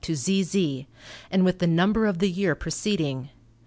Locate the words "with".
1.45-1.59